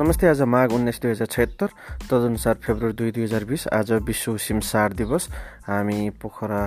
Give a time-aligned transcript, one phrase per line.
[0.00, 1.66] नमस्ते आज माघ उन्नाइस दुई हजार छत्तर
[2.10, 5.26] तदनुसार फेब्रुअरी दुई दुई हजार बिस आज विश्व सिमसार दिवस।
[5.66, 6.60] हामी पोखरा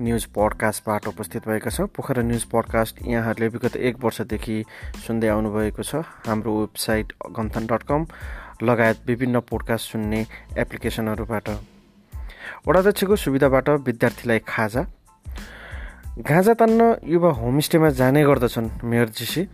[0.00, 4.64] न्युज पडकास्टबाट उपस्थित भएका छौँ। पोखरा न्युज पडकास्ट यहाँहरूले विगत एक वर्षदेखि
[5.06, 8.06] सुन्दै आउनुभएको छ। हाम्रो वेबसाइट गन्थन डट कम
[8.62, 10.24] लगायत विभिन्न पोडकास्ट सुन्ने
[10.58, 11.48] एप्लिकेसनहरूबाट।
[12.64, 14.86] वडाध्यक्षको सुविधाबाट विद्यार्थीलाई खाजा।
[16.24, 19.48] गाँजा तान्न युवा होमस्टेमा जाने गर्दछन् मेयर जीसी।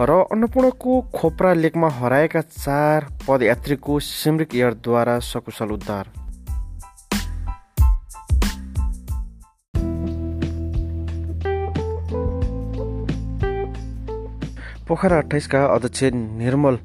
[0.00, 6.04] र अन्नपूर्णको खोप्रा लेकमा हराएका चार पदयात्रीको सिमरिक एयरद्वारा सकुशल उद्धार।
[14.88, 16.78] पोखरा अठाइसका अध्यक्ष निर्मल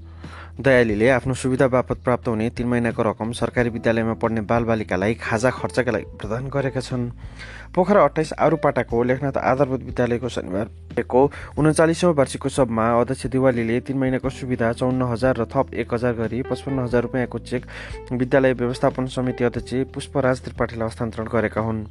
[0.53, 5.91] दयालीले आफ्नो सुविधा बापत प्राप्त हुने तिन महिनाको रकम सरकारी विद्यालयमा पढ्ने बालबालिकालाई खाजा खर्चका
[5.91, 7.09] लागि प्रदान गरेका छन्।
[7.73, 11.21] पोखरा अठाइस आरुपाटाको लेखनाथ आधारभूत विद्यालयको शनिबारको
[11.57, 16.79] उन्चालिसौँ वार्षिकोत्सवमा अध्यक्ष दिवालीले तिन महिनाको सुविधा चौन्न हजार र थप एक हजार गरी पचपन्न
[16.85, 17.65] हजार रुपियाँको चेक
[18.13, 21.85] विद्यालय व्यवस्थापन समिति अध्यक्ष पुष्पराज त्रिपाठीलाई हस्तान्तरण गरेका हुन्।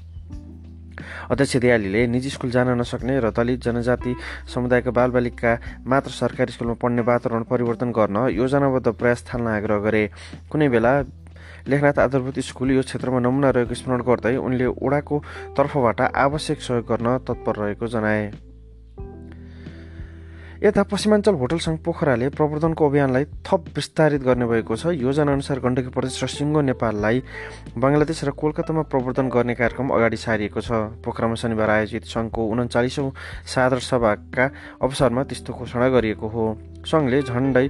[1.31, 4.15] अध्यक्ष दियालीले निजी स्कुल जान नसक्ने र दलित जनजाति
[4.55, 5.51] समुदायका बालबालिका
[5.87, 10.05] मात्र सरकारी स्कुलमा पढ्ने वातावरण परिवर्तन गर्न योजनाबद्ध प्रयास थाल्न आग्रह गरे।
[10.51, 10.93] कुनै बेला
[11.69, 15.19] लेखनाथ आधारभूत स्कुल यो क्षेत्रमा नमुना रहेको स्मरण गर्दै उनले ओडाको
[15.57, 18.52] तर्फबाट आवश्यक सहयोग गर्न तत्पर रहेको जनाए।
[20.63, 26.23] यता पश्चिमाञ्चल होटल सङ्घ पोखराले प्रवर्धनको अभियानलाई थप विस्तारित गर्ने भएको छ योजनाअनुसार गण्डकी प्रदेश
[26.23, 27.19] र सिङ्गो नेपाललाई
[27.75, 30.71] बङ्गलादेश र कोलकातामा प्रवर्धन गर्ने कार्यक्रम अगाडि सारिएको छ।
[31.03, 33.11] पोखरामा शनिबार आयोजित सङ्घको उन्चालिसौँ
[33.43, 34.45] साधारण सभाका
[34.87, 36.45] अवसरमा त्यस्तो घोषणा गरिएको हो।
[36.87, 37.67] सङ्घले झन्डै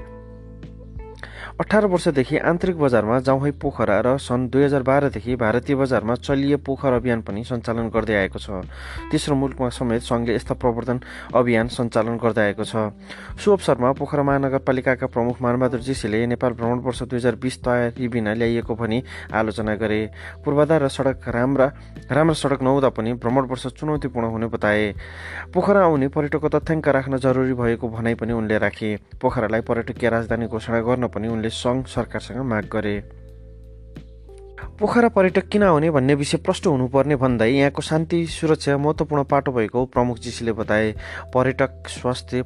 [1.60, 6.92] अठार वर्षदेखि आन्तरिक बजारमा जाउहै पोखरा र सन् दुई हजार बाह्रदेखि भारतीय बजारमा चलिए पोखर
[6.92, 8.64] अभियान पनि सञ्चालन गर्दै आएको छ।
[9.12, 11.00] तेस्रो मुलुकमा समेत सङ्घले यस्ता प्रवर्धन
[11.36, 12.96] अभियान सञ्चालन गर्दै आएको छ।
[13.36, 18.32] सो अवसरमा पोखरा महानगरपालिकाका प्रमुख मानबहादुर जीसीले नेपाल भ्रमण वर्ष दुई हजार बिस तयारी बिना
[18.32, 20.00] ल्याइएको भनी आलोचना गरे।
[20.40, 21.66] पूर्वाधार र सडक राम्रा
[22.08, 24.92] राम्रा सडक नहुँदा पनि भ्रमण वर्ष चुनौतीपूर्ण हुने बताए।
[25.52, 30.80] पोखरा आउने पर्यटकको तथ्याङ्क राख्न जरुरी भएको भनाइ पनि उनले राखे। पोखरालाई पर्यटकीय राजधानी घोषणा
[30.80, 33.00] गर्न पनि उनले सङ्घ सरकारसँग माग गरे।
[34.78, 39.84] पोखरा पर्यटक किन आउने भन्ने विषय प्रष्ट हुनुपर्ने भन्दै यहाँको शान्ति सुरक्षा महत्त्वपूर्ण पाटो भएको
[39.86, 40.94] प्रमुख जीसीले बताए।
[41.34, 42.42] पर्यटक स्वास्थ्य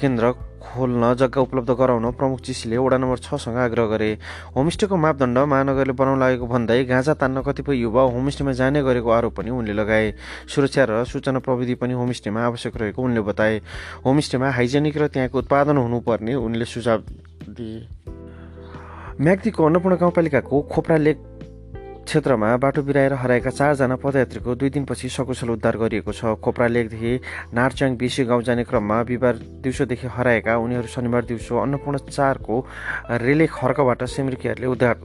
[0.00, 4.18] केन्द्र खोल्न जग्गा उपलब्ध गराउन प्रमुख चिसीले वडा नम्बर छसँग आग्रह गरे।
[4.56, 9.50] होमस्टेको मापदण्ड महानगरले बनाउन लागेको भन्दै गाँजा तान्न कतिपय युवा होमस्टेमा जाने गरेको आरोप पनि
[9.50, 10.12] उनले लगाए।
[10.48, 13.60] सुरक्षा र सूचना प्रविधि पनि होमस्टेमा आवश्यक रहेको उनले बताए।
[14.04, 17.02] होमस्टेमा हाइजेनिक र त्यहाँको उत्पादन हुनुपर्ने उनले सुझाव
[19.20, 21.18] म्याग्दीको अन्नपूर्ण गाउँपालिकाको खोप्रा लेक
[22.04, 27.20] क्षेत्रमा बाटो बिराएर हराएका चारजना पदयात्रीको दुई दिनपछि सकुशल उद्धार गरिएको छ। खोप्रा लेकदेखि
[27.54, 32.54] नारच्याङ बेसी गाउँ जाने क्रममा बिहिबार दिउँसोदेखि हराएका उनीहरू शनिबार दिउँसो अन्नपूर्ण चारको
[33.20, 34.96] रेले खर्कबाट सिमरिकीहरूले उद्धार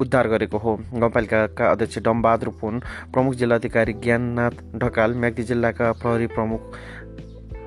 [0.00, 2.74] उद्धार गरेको हो। गाउँपालिकाका अध्यक्ष डमबहादुर पुन
[3.12, 6.60] प्रमुख जिल्लाधिकारी ज्ञाननाथ ढकाल म्याग्दी जिल्लाका प्रहरी प्रमुख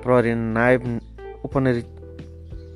[0.04, 0.82] प्रहरी नायब
[1.44, 1.82] उपनिरी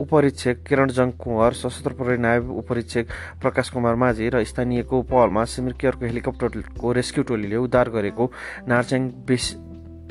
[0.03, 3.07] उपरीक्षक किरणजङ कुँवर सशस्त्र प्रहरी नायब उपरीक्षक
[3.43, 8.25] प्रकाश कुमार माझी र स्थानीयको पहलमा सिमरिकेयरको हेलिकप्टरको रेस्क्यु टोलीले उद्धार गरेको
[8.69, 9.55] नार्च्याङ बेसी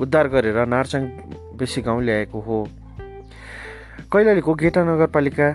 [0.02, 1.04] उद्धार गरेर नार्चाङ
[1.60, 2.58] बेसी गाउँ ल्याएको हो।
[4.12, 5.48] कैलालीको गेटा नगरपालिका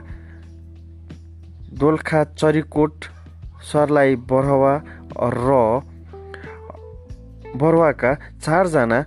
[1.81, 2.95] दोलखा चरीकोट
[3.73, 4.75] सर्लाही बरहवा
[5.37, 5.51] र
[7.57, 8.15] बरुवाका
[8.45, 9.03] चारजना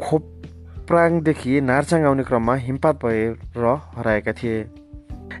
[0.00, 0.24] खोप
[0.88, 3.64] प्राङदेखि नार्चाङ आउने क्रममा हिमपात भएर
[3.96, 4.58] हराएका थिए।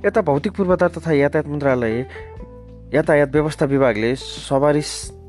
[0.04, 1.94] यता भौतिक पूर्वाधार तथा यातायात मन्त्रालय
[2.94, 4.82] यातायात व्यवस्था विभागले सवारी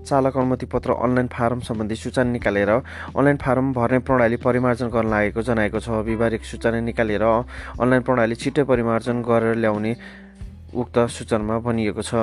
[0.09, 5.41] चालक अनुमति पत्र अनलाइन फारम सम्बन्धी सूचना निकालेर अनलाइन फारम भर्ने प्रणाली परिमार्जन गर्न लागेको
[5.43, 9.95] जनाएको छ। व्यावहारिक सूचना निकालेर अनलाइन प्रणाली छिट्टै परिमार्जन गरेर ल्याउने
[10.73, 12.13] उक्त सूचनामा भनिएको छ।